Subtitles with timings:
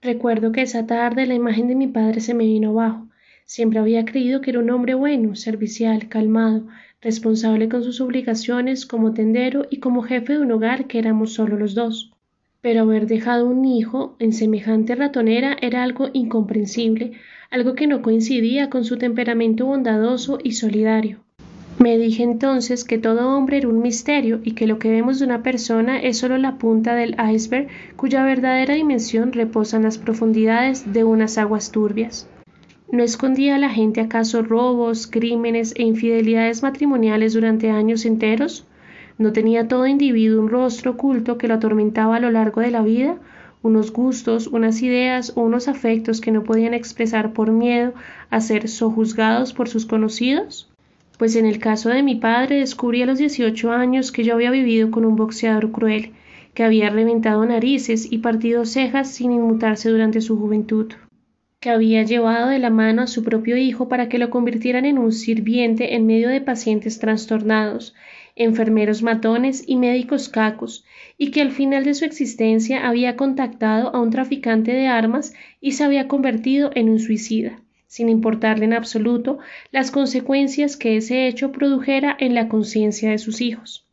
[0.00, 3.08] Recuerdo que esa tarde la imagen de mi padre se me vino abajo.
[3.44, 6.68] Siempre había creído que era un hombre bueno, servicial, calmado,
[7.00, 11.56] responsable con sus obligaciones como tendero y como jefe de un hogar que éramos solo
[11.56, 12.12] los dos.
[12.60, 17.12] Pero haber dejado un hijo en semejante ratonera era algo incomprensible,
[17.50, 21.24] algo que no coincidía con su temperamento bondadoso y solidario.
[21.80, 25.26] Me dije entonces que todo hombre era un misterio y que lo que vemos de
[25.26, 30.92] una persona es solo la punta del iceberg cuya verdadera dimensión reposa en las profundidades
[30.92, 32.28] de unas aguas turbias.
[32.90, 38.66] ¿No escondía la gente acaso robos, crímenes e infidelidades matrimoniales durante años enteros?
[39.16, 42.82] ¿No tenía todo individuo un rostro oculto que lo atormentaba a lo largo de la
[42.82, 43.18] vida?
[43.62, 47.92] unos gustos, unas ideas o unos afectos que no podían expresar por miedo
[48.30, 50.68] a ser sojuzgados por sus conocidos?
[51.18, 54.52] Pues en el caso de mi padre descubrí a los 18 años que yo había
[54.52, 56.12] vivido con un boxeador cruel,
[56.54, 60.92] que había reventado narices y partido cejas sin inmutarse durante su juventud,
[61.58, 64.96] que había llevado de la mano a su propio hijo para que lo convirtieran en
[64.96, 67.96] un sirviente en medio de pacientes trastornados,
[68.36, 70.84] enfermeros matones y médicos cacos,
[71.16, 75.72] y que al final de su existencia había contactado a un traficante de armas y
[75.72, 79.38] se había convertido en un suicida, sin importarle en absoluto
[79.72, 83.84] las consecuencias que ese hecho produjera en la conciencia de sus hijos.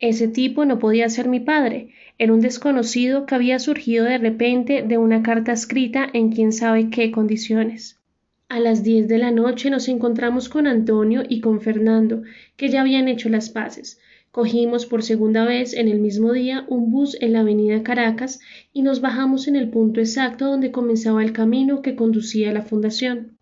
[0.00, 4.82] Ese tipo no podía ser mi padre, era un desconocido que había surgido de repente
[4.82, 8.00] de una carta escrita en quién sabe qué condiciones.
[8.48, 12.22] A las diez de la noche nos encontramos con Antonio y con Fernando,
[12.56, 13.98] que ya habían hecho las paces.
[14.30, 18.40] Cogimos por segunda vez en el mismo día un bus en la avenida Caracas
[18.72, 22.62] y nos bajamos en el punto exacto donde comenzaba el camino que conducía a la
[22.62, 23.33] fundación.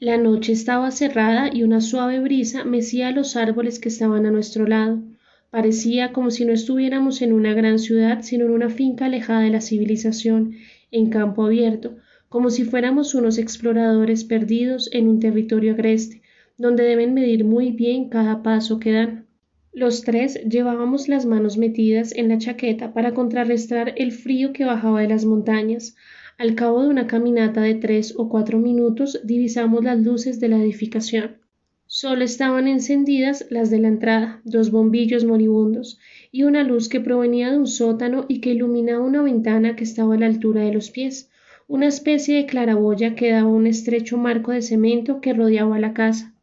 [0.00, 4.66] La noche estaba cerrada y una suave brisa mecía los árboles que estaban a nuestro
[4.66, 5.02] lado.
[5.50, 9.50] Parecía como si no estuviéramos en una gran ciudad, sino en una finca alejada de
[9.50, 10.54] la civilización,
[10.90, 11.96] en campo abierto,
[12.30, 16.22] como si fuéramos unos exploradores perdidos en un territorio agreste,
[16.56, 19.26] donde deben medir muy bien cada paso que dan.
[19.70, 25.02] Los tres llevábamos las manos metidas en la chaqueta para contrarrestar el frío que bajaba
[25.02, 25.94] de las montañas.
[26.40, 30.56] Al cabo de una caminata de tres o cuatro minutos divisamos las luces de la
[30.56, 31.36] edificación.
[31.84, 35.98] Solo estaban encendidas las de la entrada, dos bombillos moribundos,
[36.32, 40.14] y una luz que provenía de un sótano y que iluminaba una ventana que estaba
[40.14, 41.28] a la altura de los pies
[41.68, 46.34] una especie de claraboya que daba un estrecho marco de cemento que rodeaba la casa.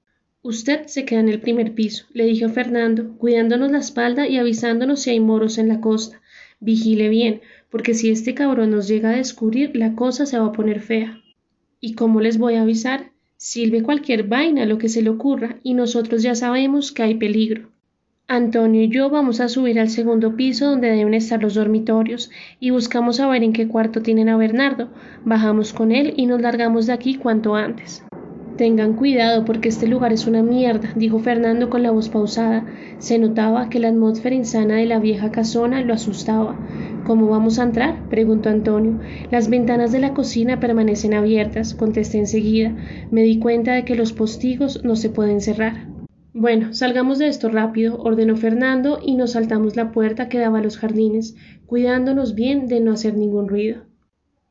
[0.44, 5.02] Usted se queda en el primer piso, le dijo Fernando, cuidándonos la espalda y avisándonos
[5.02, 6.22] si hay moros en la costa.
[6.60, 10.52] Vigile bien, porque si este cabrón nos llega a descubrir, la cosa se va a
[10.52, 11.22] poner fea.
[11.80, 13.12] ¿Y cómo les voy a avisar?
[13.38, 17.70] Silbe cualquier vaina, lo que se le ocurra, y nosotros ya sabemos que hay peligro.
[18.30, 22.30] Antonio y yo vamos a subir al segundo piso donde deben estar los dormitorios
[22.60, 24.90] y buscamos a ver en qué cuarto tienen a Bernardo.
[25.24, 28.04] Bajamos con él y nos largamos de aquí cuanto antes.
[28.58, 32.66] Tengan cuidado porque este lugar es una mierda, dijo Fernando con la voz pausada.
[32.98, 36.58] Se notaba que la atmósfera insana de la vieja casona lo asustaba.
[37.06, 38.10] ¿Cómo vamos a entrar?
[38.10, 39.00] preguntó Antonio.
[39.30, 42.76] Las ventanas de la cocina permanecen abiertas, contesté enseguida.
[43.12, 45.88] Me di cuenta de que los postigos no se pueden cerrar.
[46.34, 50.64] Bueno, salgamos de esto rápido, ordenó Fernando, y nos saltamos la puerta que daba a
[50.64, 51.36] los jardines,
[51.68, 53.84] cuidándonos bien de no hacer ningún ruido.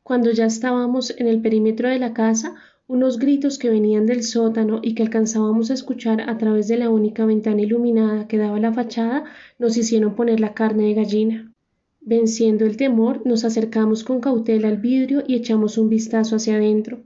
[0.01, 2.55] Cuando ya estábamos en el perímetro de la casa,
[2.87, 6.89] unos gritos que venían del sótano y que alcanzábamos a escuchar a través de la
[6.89, 9.25] única ventana iluminada que daba la fachada
[9.59, 11.53] nos hicieron poner la carne de gallina.
[11.99, 17.03] Venciendo el temor, nos acercamos con cautela al vidrio y echamos un vistazo hacia adentro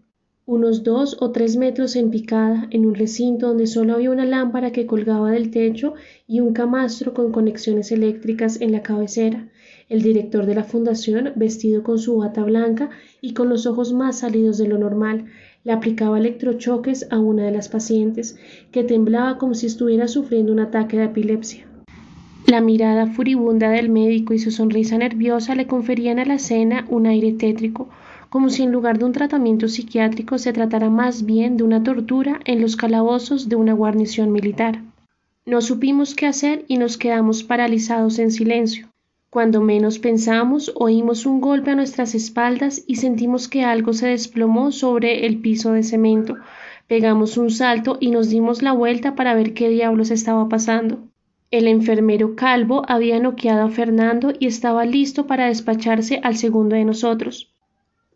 [0.51, 4.71] unos dos o tres metros en picada, en un recinto donde solo había una lámpara
[4.71, 5.93] que colgaba del techo
[6.27, 9.49] y un camastro con conexiones eléctricas en la cabecera.
[9.87, 12.89] El director de la fundación, vestido con su bata blanca
[13.21, 15.27] y con los ojos más salidos de lo normal,
[15.63, 18.37] le aplicaba electrochoques a una de las pacientes,
[18.71, 21.65] que temblaba como si estuviera sufriendo un ataque de epilepsia.
[22.47, 27.07] La mirada furibunda del médico y su sonrisa nerviosa le conferían a la escena un
[27.07, 27.89] aire tétrico,
[28.29, 32.39] como si en lugar de un tratamiento psiquiátrico se tratara más bien de una tortura
[32.45, 34.81] en los calabozos de una guarnición militar.
[35.45, 38.90] No supimos qué hacer y nos quedamos paralizados en silencio.
[39.31, 44.73] Cuando menos pensamos, oímos un golpe a nuestras espaldas y sentimos que algo se desplomó
[44.73, 46.35] sobre el piso de cemento.
[46.87, 51.07] Pegamos un salto y nos dimos la vuelta para ver qué diablos estaba pasando.
[51.49, 56.83] El enfermero calvo había noqueado a Fernando y estaba listo para despacharse al segundo de
[56.83, 57.53] nosotros.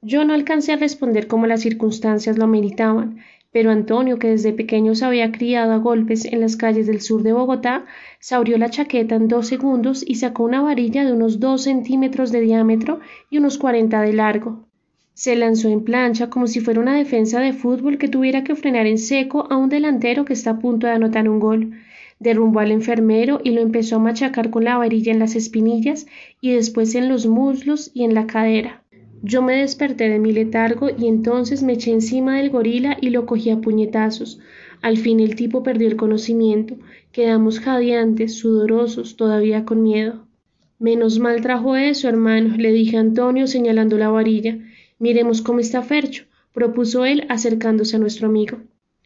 [0.01, 3.19] Yo no alcancé a responder como las circunstancias lo meritaban,
[3.56, 7.24] pero Antonio, que desde pequeño se había criado a golpes en las calles del sur
[7.24, 7.86] de Bogotá,
[8.19, 12.34] se abrió la chaqueta en dos segundos y sacó una varilla de unos dos centímetros
[12.34, 13.00] de diámetro
[13.30, 14.66] y unos cuarenta de largo.
[15.13, 18.88] Se lanzó en plancha como si fuera una defensa de fútbol que tuviera que frenar
[18.88, 21.80] en seco a un delantero que está a punto de anotar un gol.
[22.19, 26.07] Derrumbó al enfermero y lo empezó a machacar con la varilla en las espinillas
[26.42, 28.84] y después en los muslos y en la cadera.
[29.21, 33.25] Yo me desperté de mi letargo y entonces me eché encima del gorila y lo
[33.25, 34.39] cogí a puñetazos.
[34.81, 36.77] Al fin el tipo perdió el conocimiento.
[37.12, 40.27] Quedamos jadeantes, sudorosos, todavía con miedo.
[40.77, 44.59] Menos mal trajo eso, hermano, le dije a Antonio señalando la varilla.
[45.00, 48.57] Miremos cómo está Fercho, propuso él acercándose a nuestro amigo.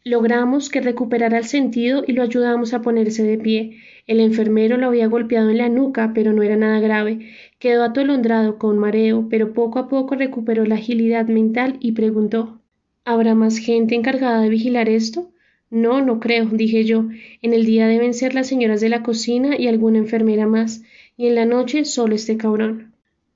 [0.03, 3.77] Logramos que recuperara el sentido y lo ayudamos a ponerse de pie.
[4.07, 7.31] El enfermero lo había golpeado en la nuca, pero no era nada grave.
[7.59, 12.61] Quedó atolondrado con mareo, pero poco a poco recuperó la agilidad mental y preguntó
[13.05, 15.31] ¿Habrá más gente encargada de vigilar esto?
[15.69, 17.05] No, no creo, dije yo.
[17.41, 20.83] En el día deben ser las señoras de la cocina y alguna enfermera más,
[21.17, 22.88] y en la noche solo este cabrón.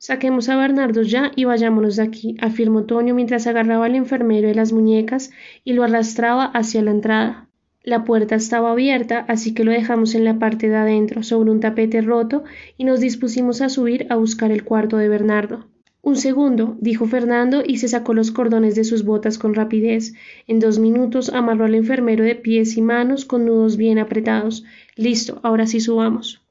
[0.06, 4.54] Saquemos a Bernardo ya y vayámonos de aquí, afirmó Toño mientras agarraba al enfermero de
[4.54, 5.32] las muñecas
[5.64, 7.48] y lo arrastraba hacia la entrada.
[7.84, 11.62] La puerta estaba abierta, así que lo dejamos en la parte de adentro, sobre un
[11.62, 12.44] tapete roto,
[12.78, 15.68] y nos dispusimos a subir a buscar el cuarto de Bernardo.
[16.02, 20.16] Un segundo, dijo Fernando y se sacó los cordones de sus botas con rapidez.
[20.48, 24.66] En dos minutos amarró al enfermero de pies y manos con nudos bien apretados.
[24.98, 26.43] Listo, ahora sí subamos.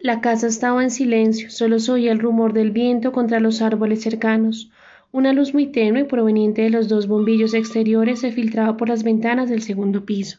[0.00, 4.00] La casa estaba en silencio, solo se oía el rumor del viento contra los árboles
[4.00, 4.70] cercanos.
[5.10, 9.50] Una luz muy tenue proveniente de los dos bombillos exteriores se filtraba por las ventanas
[9.50, 10.38] del segundo piso.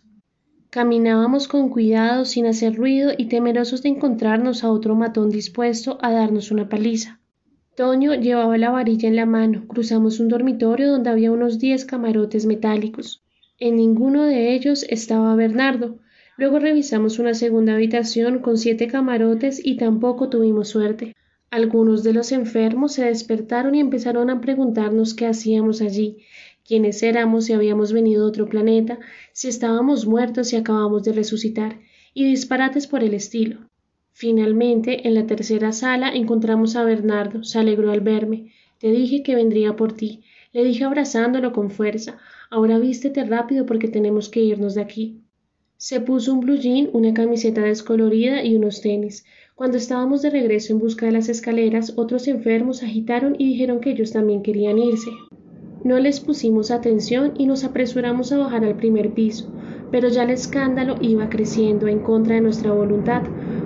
[0.69, 6.11] Caminábamos con cuidado, sin hacer ruido y temerosos de encontrarnos a otro matón dispuesto a
[6.11, 7.19] darnos una paliza.
[7.75, 9.65] Toño llevaba la varilla en la mano.
[9.67, 13.23] Cruzamos un dormitorio donde había unos diez camarotes metálicos.
[13.57, 15.97] En ninguno de ellos estaba Bernardo,
[16.39, 21.13] Luego revisamos una segunda habitación con siete camarotes y tampoco tuvimos suerte.
[21.51, 26.19] Algunos de los enfermos se despertaron y empezaron a preguntarnos qué hacíamos allí,
[26.65, 28.99] quiénes éramos si habíamos venido de otro planeta,
[29.33, 31.81] si estábamos muertos y acabamos de resucitar,
[32.13, 33.69] y disparates por el estilo.
[34.13, 37.43] Finalmente, en la tercera sala encontramos a Bernardo.
[37.43, 38.53] Se alegró al verme.
[38.77, 40.23] Te dije que vendría por ti.
[40.53, 42.17] Le dije abrazándolo con fuerza.
[42.49, 45.21] Ahora vístete rápido porque tenemos que irnos de aquí.
[45.81, 49.23] Se puso un blue jean, una camiseta descolorida y unos tenis.
[49.55, 53.91] Cuando estábamos de regreso en busca de las escaleras, otros enfermos agitaron y dijeron que
[53.91, 55.09] ellos también querían irse.
[55.85, 59.53] No les pusimos atención y nos apresuramos a bajar al primer piso,
[59.89, 63.23] pero ya el escándalo iba creciendo en contra de nuestra voluntad.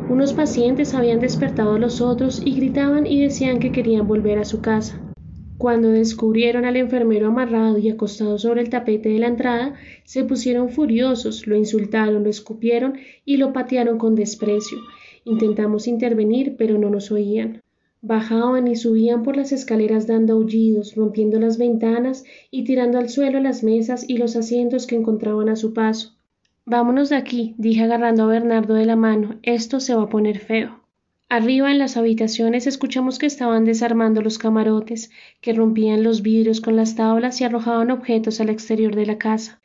[0.08, 4.46] Unos pacientes habían despertado a los otros y gritaban y decían que querían volver a
[4.46, 5.02] su casa.
[5.58, 10.70] Cuando descubrieron al enfermero amarrado y acostado sobre el tapete de la entrada, se pusieron
[10.70, 14.80] furiosos, lo insultaron, lo escupieron y lo patearon con desprecio.
[15.26, 17.62] Intentamos intervenir, pero no nos oían.
[18.02, 23.40] Bajaban y subían por las escaleras dando aullidos, rompiendo las ventanas y tirando al suelo
[23.40, 26.14] las mesas y los asientos que encontraban a su paso.
[26.66, 29.40] Vámonos de aquí, dije agarrando a Bernardo de la mano.
[29.44, 30.83] Esto se va a poner feo.
[31.36, 35.10] Arriba en las habitaciones escuchamos que estaban desarmando los camarotes,
[35.42, 39.60] que rompían los vidrios con las tablas y arrojaban objetos al exterior de la casa.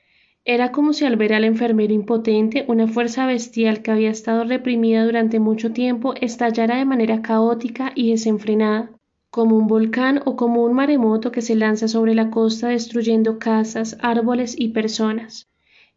[0.46, 5.04] Era como si al ver al enfermero impotente, una fuerza bestial que había estado reprimida
[5.04, 8.90] durante mucho tiempo estallara de manera caótica y desenfrenada,
[9.28, 13.98] como un volcán o como un maremoto que se lanza sobre la costa destruyendo casas,
[14.00, 15.50] árboles y personas.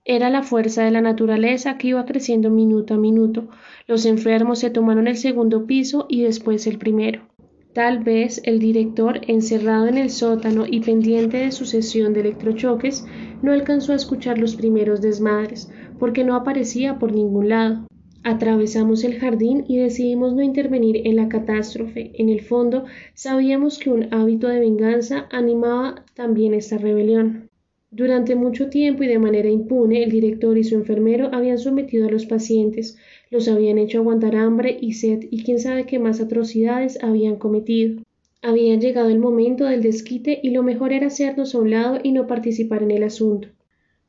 [0.04, 3.50] Era la fuerza de la naturaleza que iba creciendo minuto a minuto.
[3.86, 7.28] Los enfermos se tomaron el segundo piso y después el primero.
[7.74, 13.06] Tal vez el director, encerrado en el sótano y pendiente de su sesión de electrochoques,
[13.44, 17.86] no alcanzó a escuchar los primeros desmadres, porque no aparecía por ningún lado.
[18.24, 22.12] Atravesamos el jardín y decidimos no intervenir en la catástrofe.
[22.16, 27.51] En el fondo, sabíamos que un hábito de venganza animaba también esta rebelión.
[27.94, 32.12] Durante mucho tiempo y de manera impune, el director y su enfermero habían sometido a
[32.12, 32.98] los pacientes,
[33.30, 38.02] los habían hecho aguantar hambre y sed y quién sabe qué más atrocidades habían cometido.
[38.42, 42.14] Había llegado el momento del desquite y lo mejor era hacernos a un lado y
[42.14, 43.50] no participar en el asunto.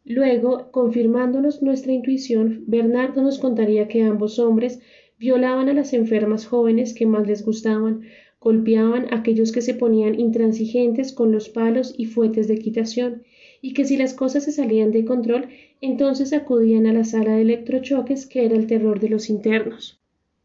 [0.05, 4.81] Luego, confirmándonos nuestra intuición, Bernardo nos contaría que ambos hombres
[5.19, 8.03] violaban a las enfermas jóvenes que más les gustaban,
[8.41, 13.23] golpeaban a aquellos que se ponían intransigentes con los palos y fuetes de equitación,
[13.65, 15.47] y que si las cosas se salían de control,
[15.81, 20.01] entonces acudían a la sala de electrochoques que era el terror de los internos.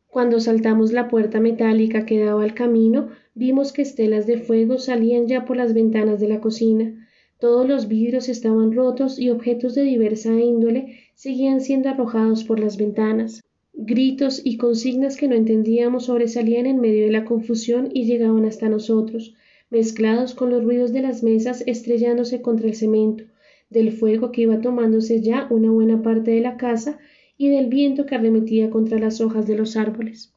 [0.07, 5.27] Cuando saltamos la puerta metálica que daba al camino, vimos que estelas de fuego salían
[5.27, 7.07] ya por las ventanas de la cocina.
[7.39, 12.77] Todos los vidrios estaban rotos y objetos de diversa índole seguían siendo arrojados por las
[12.77, 13.43] ventanas.
[13.73, 18.69] Gritos y consignas que no entendíamos sobresalían en medio de la confusión y llegaban hasta
[18.69, 19.35] nosotros
[19.69, 23.25] mezclados con los ruidos de las mesas estrellándose contra el cemento,
[23.69, 26.99] del fuego que iba tomándose ya una buena parte de la casa
[27.37, 30.33] y del viento que arremetía contra las hojas de los árboles.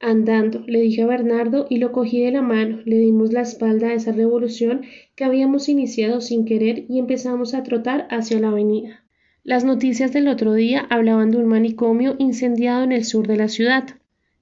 [0.00, 3.88] Andando, le dije a Bernardo y lo cogí de la mano, le dimos la espalda
[3.88, 4.82] a esa revolución
[5.14, 9.04] que habíamos iniciado sin querer y empezamos a trotar hacia la avenida.
[9.44, 13.48] Las noticias del otro día hablaban de un manicomio incendiado en el sur de la
[13.48, 13.84] ciudad.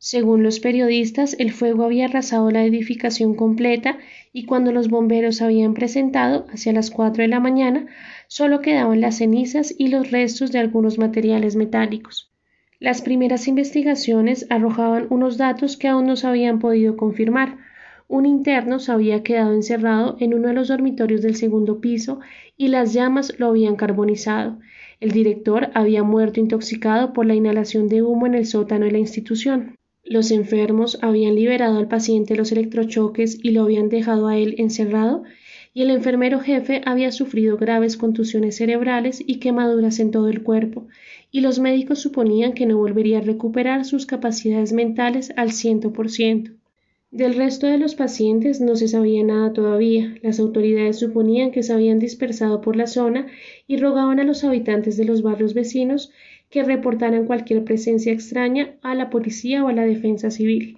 [0.04, 3.98] Según los periodistas, el fuego había arrasado la edificación completa
[4.32, 7.86] y cuando los bomberos habían presentado, hacia las cuatro de la mañana,
[8.26, 12.32] solo quedaban las cenizas y los restos de algunos materiales metálicos.
[12.80, 17.58] Las primeras investigaciones arrojaban unos datos que aún no se habían podido confirmar.
[18.08, 22.18] Un interno se había quedado encerrado en uno de los dormitorios del segundo piso
[22.56, 24.58] y las llamas lo habían carbonizado.
[24.98, 28.98] El director había muerto intoxicado por la inhalación de humo en el sótano de la
[28.98, 29.76] institución.
[30.04, 35.22] Los enfermos habían liberado al paciente los electrochoques y lo habían dejado a él encerrado,
[35.74, 40.86] y el enfermero jefe había sufrido graves contusiones cerebrales y quemaduras en todo el cuerpo,
[41.30, 46.10] y los médicos suponían que no volvería a recuperar sus capacidades mentales al ciento por
[46.10, 46.52] ciento.
[47.12, 50.14] Del resto de los pacientes no se sabía nada todavía.
[50.22, 53.26] Las autoridades suponían que se habían dispersado por la zona
[53.66, 56.10] y rogaban a los habitantes de los barrios vecinos
[56.52, 60.76] que reportaran cualquier presencia extraña a la policía o a la defensa civil.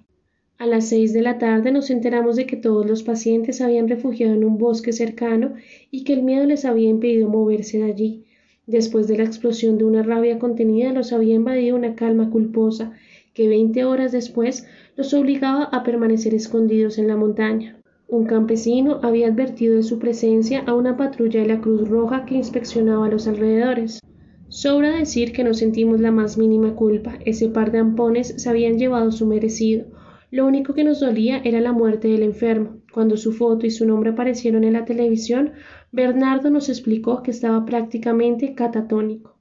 [0.57, 4.33] A las seis de la tarde nos enteramos de que todos los pacientes habían refugiado
[4.33, 5.55] en un bosque cercano
[5.91, 8.23] y que el miedo les había impedido moverse de allí.
[8.65, 12.93] Después de la explosión de una rabia contenida los había invadido una calma culposa
[13.33, 14.65] que veinte horas después
[14.95, 17.77] los obligaba a permanecer escondidos en la montaña.
[18.07, 22.35] Un campesino había advertido de su presencia a una patrulla de la Cruz Roja que
[22.35, 23.99] inspeccionaba los alrededores.
[24.47, 27.17] Sobra decir que no sentimos la más mínima culpa.
[27.25, 29.85] Ese par de ampones se habían llevado su merecido.
[30.31, 32.77] Lo único que nos dolía era la muerte del enfermo.
[32.93, 35.53] Cuando su foto y su nombre aparecieron en la televisión,
[35.91, 39.35] Bernardo nos explicó que estaba prácticamente catatónico.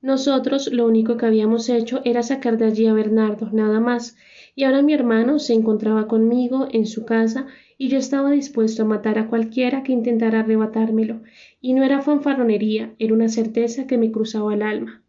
[0.00, 4.16] Nosotros lo único que habíamos hecho era sacar de allí a Bernardo, nada más,
[4.54, 8.86] y ahora mi hermano se encontraba conmigo en su casa y yo estaba dispuesto a
[8.86, 11.22] matar a cualquiera que intentara arrebatármelo,
[11.62, 15.02] y no era fanfarronería, era una certeza que me cruzaba el alma.